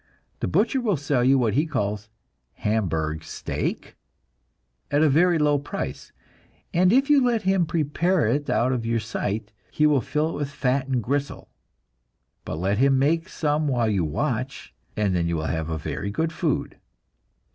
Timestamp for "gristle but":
11.03-12.55